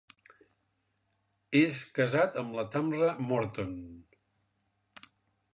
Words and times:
És 1.59 1.77
casat 1.99 2.41
amb 2.45 2.57
la 2.61 2.65
Tamra 2.77 3.13
Morton. 3.33 3.79